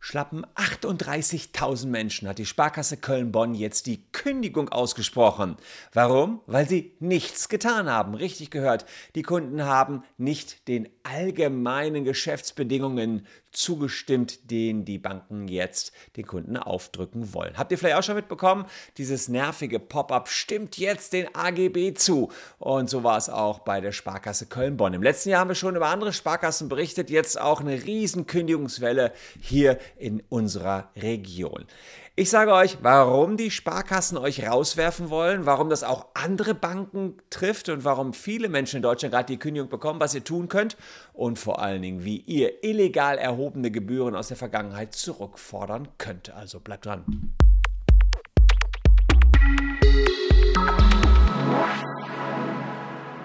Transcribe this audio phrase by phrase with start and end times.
[0.00, 5.56] Schlappen 38.000 Menschen hat die Sparkasse Köln-Bonn jetzt die Kündigung ausgesprochen.
[5.92, 6.40] Warum?
[6.46, 8.14] Weil sie nichts getan haben.
[8.14, 8.86] Richtig gehört.
[9.16, 17.34] Die Kunden haben nicht den allgemeinen Geschäftsbedingungen zugestimmt, denen die Banken jetzt den Kunden aufdrücken
[17.34, 17.56] wollen.
[17.56, 18.66] Habt ihr vielleicht auch schon mitbekommen?
[18.96, 22.30] Dieses nervige Pop-up stimmt jetzt den AGB zu.
[22.58, 24.94] Und so war es auch bei der Sparkasse Köln-Bonn.
[24.94, 29.12] Im letzten Jahr haben wir schon über andere Sparkassen berichtet, jetzt auch eine riesen Kündigungswelle
[29.40, 31.66] hier in unserer Region.
[32.20, 37.68] Ich sage euch, warum die Sparkassen euch rauswerfen wollen, warum das auch andere Banken trifft
[37.68, 40.76] und warum viele Menschen in Deutschland gerade die Kündigung bekommen, was ihr tun könnt
[41.12, 46.30] und vor allen Dingen, wie ihr illegal erhobene Gebühren aus der Vergangenheit zurückfordern könnt.
[46.30, 47.04] Also bleibt dran.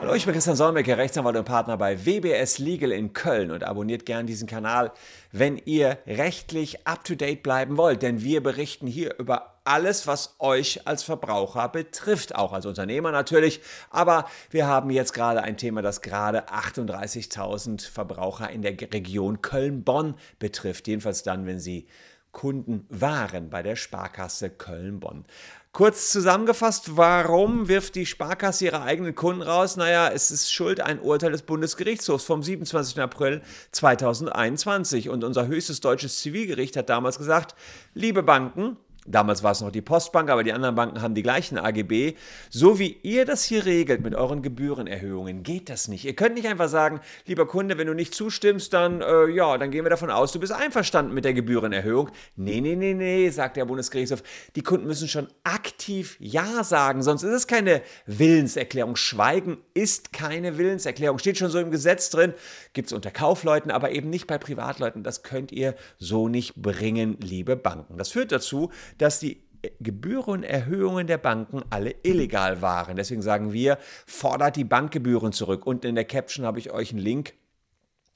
[0.00, 4.04] Hallo, ich bin Christian Solmecke, Rechtsanwalt und Partner bei WBS Legal in Köln und abonniert
[4.04, 4.92] gern diesen Kanal,
[5.32, 11.02] wenn ihr rechtlich up-to-date bleiben wollt, denn wir berichten hier über alles, was euch als
[11.02, 13.60] Verbraucher betrifft, auch als Unternehmer natürlich.
[13.90, 20.14] Aber wir haben jetzt gerade ein Thema, das gerade 38.000 Verbraucher in der Region Köln-Bonn
[20.38, 21.86] betrifft, jedenfalls dann, wenn sie
[22.32, 25.24] Kunden waren bei der Sparkasse Köln-Bonn.
[25.72, 29.76] Kurz zusammengefasst, warum wirft die Sparkasse ihre eigenen Kunden raus?
[29.76, 33.00] Naja, es ist schuld ein Urteil des Bundesgerichtshofs vom 27.
[33.00, 35.08] April 2021.
[35.08, 37.56] Und unser höchstes deutsches Zivilgericht hat damals gesagt,
[37.92, 38.76] liebe Banken,
[39.06, 42.14] Damals war es noch die Postbank, aber die anderen Banken haben die gleichen AGB.
[42.48, 46.04] So wie ihr das hier regelt mit euren Gebührenerhöhungen, geht das nicht.
[46.04, 49.70] Ihr könnt nicht einfach sagen, lieber Kunde, wenn du nicht zustimmst, dann, äh, ja, dann
[49.70, 52.10] gehen wir davon aus, du bist einverstanden mit der Gebührenerhöhung.
[52.36, 54.22] Nee, nee, nee, nee, sagt der Bundesgerichtshof.
[54.56, 58.96] Die Kunden müssen schon aktiv Ja sagen, sonst ist es keine Willenserklärung.
[58.96, 61.18] Schweigen ist keine Willenserklärung.
[61.18, 62.32] Steht schon so im Gesetz drin,
[62.72, 65.02] gibt es unter Kaufleuten, aber eben nicht bei Privatleuten.
[65.02, 67.98] Das könnt ihr so nicht bringen, liebe Banken.
[67.98, 69.44] Das führt dazu, dass die
[69.80, 72.96] Gebührenerhöhungen der Banken alle illegal waren.
[72.96, 75.66] Deswegen sagen wir, fordert die Bankgebühren zurück.
[75.66, 77.34] Und in der Caption habe ich euch einen Link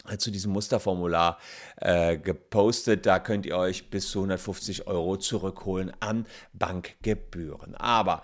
[0.08, 1.38] äh, zu diesem Musterformular
[1.76, 3.06] äh, gepostet.
[3.06, 7.74] Da könnt ihr euch bis zu 150 Euro zurückholen an Bankgebühren.
[7.76, 8.22] Aber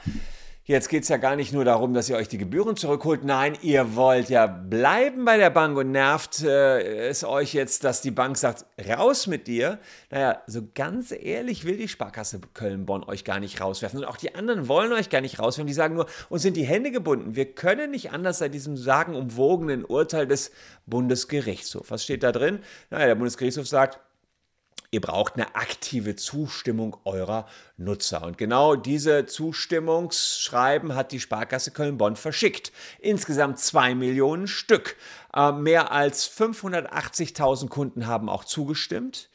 [0.66, 3.22] Jetzt geht es ja gar nicht nur darum, dass ihr euch die Gebühren zurückholt.
[3.22, 8.00] Nein, ihr wollt ja bleiben bei der Bank und nervt äh, es euch jetzt, dass
[8.00, 9.78] die Bank sagt, raus mit dir.
[10.10, 13.98] Naja, so ganz ehrlich will die Sparkasse Köln-Bonn euch gar nicht rauswerfen.
[13.98, 15.66] Und auch die anderen wollen euch gar nicht rauswerfen.
[15.66, 17.36] Die sagen nur, uns sind die Hände gebunden.
[17.36, 20.50] Wir können nicht anders seit diesem sagenumwogenen Urteil des
[20.86, 21.90] Bundesgerichtshofs.
[21.90, 22.60] Was steht da drin?
[22.88, 24.00] Naja, der Bundesgerichtshof sagt,
[24.94, 28.22] Ihr braucht eine aktive Zustimmung eurer Nutzer.
[28.22, 32.70] Und genau diese Zustimmungsschreiben hat die Sparkasse Köln-Bonn verschickt.
[33.00, 34.94] Insgesamt zwei Millionen Stück.
[35.34, 39.30] Äh, mehr als 580.000 Kunden haben auch zugestimmt.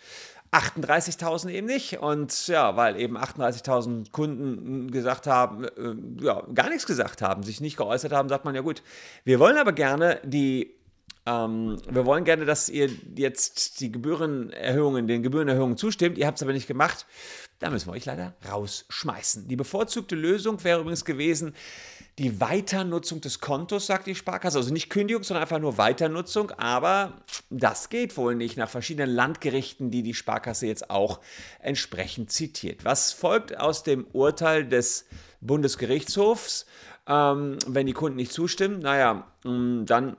[0.54, 2.00] 38.000 eben nicht.
[2.00, 7.60] Und ja, weil eben 38.000 Kunden gesagt haben, äh, ja, gar nichts gesagt haben, sich
[7.60, 8.82] nicht geäußert haben, sagt man ja gut,
[9.26, 10.79] wir wollen aber gerne die
[11.30, 16.18] ähm, wir wollen gerne, dass ihr jetzt die Gebührenerhöhungen, den Gebührenerhöhungen zustimmt.
[16.18, 17.06] Ihr habt es aber nicht gemacht.
[17.60, 19.48] Da müssen wir euch leider rausschmeißen.
[19.48, 21.54] Die bevorzugte Lösung wäre übrigens gewesen,
[22.18, 24.58] die Weiternutzung des Kontos, sagt die Sparkasse.
[24.58, 26.52] Also nicht Kündigung, sondern einfach nur Weiternutzung.
[26.52, 31.20] Aber das geht wohl nicht nach verschiedenen Landgerichten, die die Sparkasse jetzt auch
[31.60, 32.86] entsprechend zitiert.
[32.86, 35.06] Was folgt aus dem Urteil des
[35.42, 36.66] Bundesgerichtshofs?
[37.08, 40.18] Ähm, wenn die Kunden nicht zustimmen, naja, mm, dann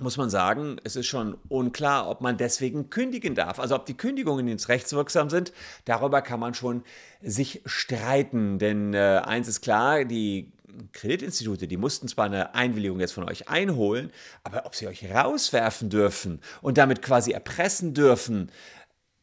[0.00, 3.60] muss man sagen, es ist schon unklar, ob man deswegen kündigen darf.
[3.60, 5.52] Also ob die Kündigungen jetzt rechtswirksam sind,
[5.84, 6.82] darüber kann man schon
[7.22, 8.58] sich streiten.
[8.58, 10.52] Denn äh, eins ist klar, die
[10.92, 14.10] Kreditinstitute, die mussten zwar eine Einwilligung jetzt von euch einholen,
[14.42, 18.50] aber ob sie euch rauswerfen dürfen und damit quasi erpressen dürfen,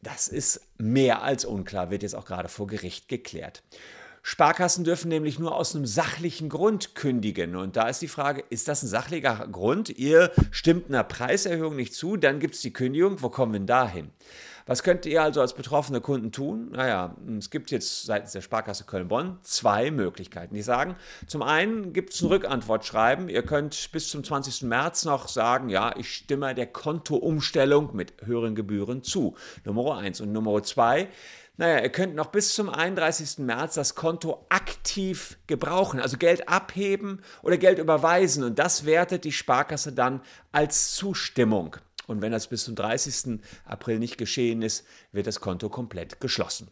[0.01, 3.63] das ist mehr als unklar, wird jetzt auch gerade vor Gericht geklärt.
[4.23, 7.55] Sparkassen dürfen nämlich nur aus einem sachlichen Grund kündigen.
[7.55, 9.89] Und da ist die Frage, ist das ein sachlicher Grund?
[9.89, 13.21] Ihr stimmt einer Preiserhöhung nicht zu, dann gibt es die Kündigung.
[13.21, 14.11] Wo kommen wir denn dahin?
[14.67, 16.69] Was könnt ihr also als betroffene Kunden tun?
[16.71, 20.53] Naja, es gibt jetzt seitens der Sparkasse Köln-Bonn zwei Möglichkeiten.
[20.53, 20.95] Die sagen,
[21.25, 23.27] zum einen gibt es ein Rückantwortschreiben.
[23.27, 24.63] Ihr könnt bis zum 20.
[24.63, 29.35] März noch sagen, ja, ich stimme der Kontoumstellung mit höheren Gebühren zu.
[29.65, 30.21] Nummer eins.
[30.21, 31.09] Und Nummer zwei,
[31.57, 33.39] naja, ihr könnt noch bis zum 31.
[33.39, 38.43] März das Konto aktiv gebrauchen, also Geld abheben oder Geld überweisen.
[38.43, 40.21] Und das wertet die Sparkasse dann
[40.51, 41.75] als Zustimmung.
[42.07, 43.41] Und wenn das bis zum 30.
[43.65, 46.71] April nicht geschehen ist, wird das Konto komplett geschlossen.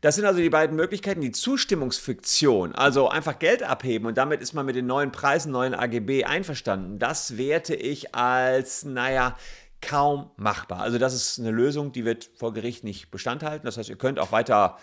[0.00, 1.20] Das sind also die beiden Möglichkeiten.
[1.20, 5.74] Die Zustimmungsfiktion, also einfach Geld abheben und damit ist man mit den neuen Preisen, neuen
[5.74, 6.98] AGB einverstanden.
[6.98, 9.36] Das werte ich als, naja,
[9.80, 10.80] kaum machbar.
[10.80, 13.66] Also das ist eine Lösung, die wird vor Gericht nicht Bestand halten.
[13.66, 14.76] Das heißt, ihr könnt auch weiter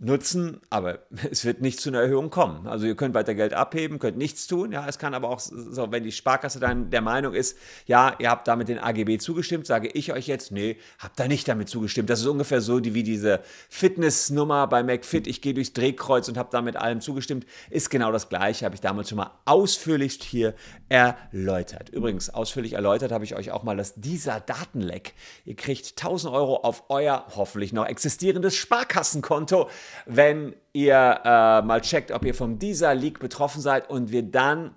[0.00, 1.00] nutzen, aber
[1.30, 2.66] es wird nicht zu einer Erhöhung kommen.
[2.66, 4.72] Also ihr könnt weiter Geld abheben, könnt nichts tun.
[4.72, 8.30] Ja, es kann aber auch so, wenn die Sparkasse dann der Meinung ist, ja, ihr
[8.30, 12.10] habt damit den AGB zugestimmt, sage ich euch jetzt, nee, habt da nicht damit zugestimmt.
[12.10, 15.26] Das ist ungefähr so wie diese Fitnessnummer bei McFit.
[15.26, 17.44] Ich gehe durchs Drehkreuz und habe damit allem zugestimmt.
[17.70, 20.54] Ist genau das Gleiche, habe ich damals schon mal ausführlichst hier
[20.88, 21.88] erläutert.
[21.88, 25.14] Übrigens, ausführlich erläutert habe ich euch auch mal das dieser Datenleck.
[25.44, 29.68] Ihr kriegt 1000 Euro auf euer hoffentlich noch existierendes Sparkassenkonto
[30.06, 34.74] wenn ihr äh, mal checkt, ob ihr vom dieser Leak betroffen seid und wir dann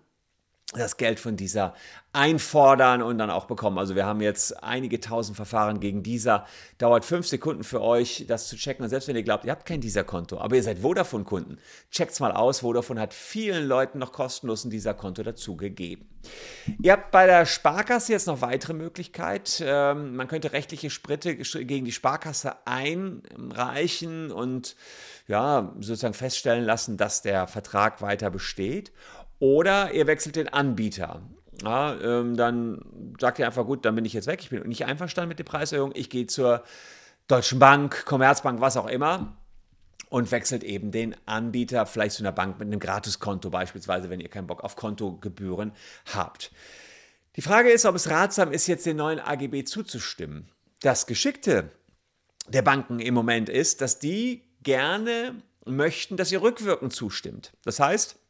[0.73, 1.73] das Geld von dieser
[2.13, 3.77] einfordern und dann auch bekommen.
[3.77, 6.45] Also wir haben jetzt einige tausend Verfahren gegen dieser.
[6.77, 8.83] Dauert fünf Sekunden für euch, das zu checken.
[8.83, 11.57] Und selbst wenn ihr glaubt, ihr habt kein dieser Konto, aber ihr seid Vodafone-Kunden,
[11.89, 12.59] checkt's mal aus.
[12.61, 16.07] Vodafone hat vielen Leuten noch kostenlos ein dieser Konto dazugegeben.
[16.81, 19.61] Ihr habt bei der Sparkasse jetzt noch weitere Möglichkeit.
[19.65, 24.75] Ähm, man könnte rechtliche Spritte gegen die Sparkasse einreichen und
[25.27, 28.91] ja, sozusagen feststellen lassen, dass der Vertrag weiter besteht.
[29.41, 31.19] Oder ihr wechselt den Anbieter.
[31.63, 32.85] Ja, ähm, dann
[33.19, 34.39] sagt ihr einfach, gut, dann bin ich jetzt weg.
[34.41, 35.91] Ich bin nicht einverstanden mit der Preiserhöhung.
[35.95, 36.63] Ich gehe zur
[37.27, 39.35] Deutschen Bank, Commerzbank, was auch immer
[40.09, 44.29] und wechselt eben den Anbieter, vielleicht zu einer Bank mit einem Gratiskonto beispielsweise, wenn ihr
[44.29, 45.71] keinen Bock auf Kontogebühren
[46.13, 46.51] habt.
[47.35, 50.49] Die Frage ist, ob es ratsam ist, jetzt den neuen AGB zuzustimmen.
[50.81, 51.71] Das Geschickte
[52.47, 55.33] der Banken im Moment ist, dass die gerne
[55.65, 57.53] möchten, dass ihr rückwirkend zustimmt.
[57.63, 58.20] Das heißt,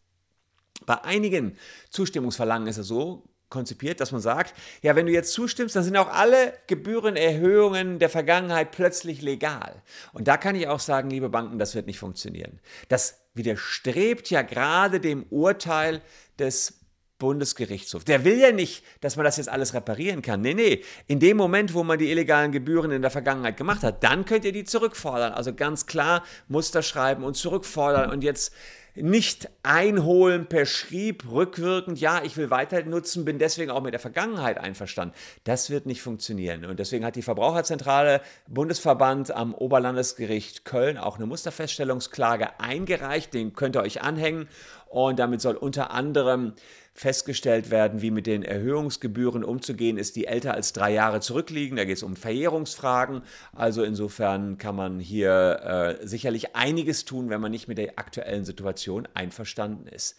[0.86, 1.58] bei einigen
[1.90, 5.98] Zustimmungsverlangen ist es so konzipiert, dass man sagt, ja, wenn du jetzt zustimmst, dann sind
[5.98, 9.84] auch alle Gebührenerhöhungen der Vergangenheit plötzlich legal.
[10.14, 12.60] Und da kann ich auch sagen, liebe Banken, das wird nicht funktionieren.
[12.88, 16.02] Das widerstrebt ja gerade dem Urteil
[16.40, 16.80] des
[17.20, 18.04] Bundesgerichtshof.
[18.04, 20.42] Der will ja nicht, dass man das jetzt alles reparieren kann.
[20.42, 20.84] Nee, nee.
[21.06, 24.44] In dem Moment, wo man die illegalen Gebühren in der Vergangenheit gemacht hat, dann könnt
[24.44, 25.32] ihr die zurückfordern.
[25.34, 28.54] Also ganz klar Muster schreiben und zurückfordern und jetzt
[28.96, 34.00] nicht einholen per Schrieb, rückwirkend, ja, ich will weiter nutzen, bin deswegen auch mit der
[34.00, 35.16] Vergangenheit einverstanden.
[35.44, 36.66] Das wird nicht funktionieren.
[36.66, 43.34] Und deswegen hat die Verbraucherzentrale Bundesverband am Oberlandesgericht Köln auch eine Musterfeststellungsklage eingereicht.
[43.34, 44.48] Den könnt ihr euch anhängen.
[44.92, 46.54] Und damit soll unter anderem
[46.94, 51.78] festgestellt werden, wie mit den Erhöhungsgebühren umzugehen ist, die älter als drei Jahre zurückliegen.
[51.78, 53.22] Da geht es um Verjährungsfragen.
[53.54, 58.44] Also insofern kann man hier äh, sicherlich einiges tun, wenn man nicht mit der aktuellen
[58.44, 60.18] Situation einverstanden ist.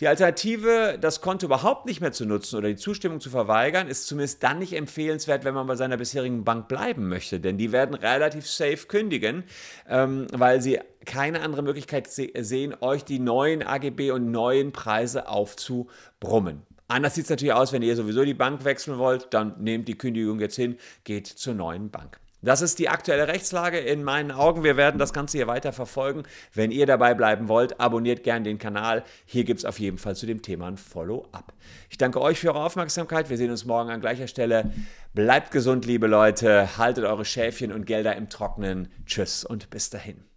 [0.00, 4.06] Die Alternative, das Konto überhaupt nicht mehr zu nutzen oder die Zustimmung zu verweigern, ist
[4.06, 7.40] zumindest dann nicht empfehlenswert, wenn man bei seiner bisherigen Bank bleiben möchte.
[7.40, 9.44] Denn die werden relativ safe kündigen,
[9.88, 16.62] ähm, weil sie keine andere Möglichkeit sehen, euch die neuen AGB und neuen Preise aufzubrummen.
[16.88, 19.96] Anders sieht es natürlich aus, wenn ihr sowieso die Bank wechseln wollt, dann nehmt die
[19.96, 22.21] Kündigung jetzt hin, geht zur neuen Bank.
[22.42, 24.64] Das ist die aktuelle Rechtslage in meinen Augen.
[24.64, 26.24] Wir werden das Ganze hier weiter verfolgen.
[26.52, 29.04] Wenn ihr dabei bleiben wollt, abonniert gerne den Kanal.
[29.26, 31.52] Hier gibt es auf jeden Fall zu dem Thema ein Follow-up.
[31.88, 33.30] Ich danke euch für eure Aufmerksamkeit.
[33.30, 34.72] Wir sehen uns morgen an gleicher Stelle.
[35.14, 36.76] Bleibt gesund, liebe Leute.
[36.78, 38.88] Haltet eure Schäfchen und Gelder im Trocknen.
[39.06, 40.31] Tschüss und bis dahin.